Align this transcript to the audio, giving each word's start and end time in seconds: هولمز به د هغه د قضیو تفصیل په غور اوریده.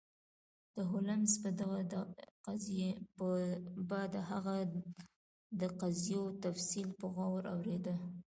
هولمز 0.89 1.33
به 1.41 1.49
د 4.09 4.15
هغه 4.31 4.57
د 5.59 5.61
قضیو 5.81 6.23
تفصیل 6.45 6.89
په 6.99 7.05
غور 7.15 7.41
اوریده. 7.55 7.95